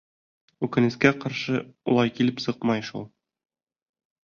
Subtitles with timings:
[0.67, 1.59] Үкенескә ҡаршы,
[1.95, 3.09] улай килеп сыҡмай шул.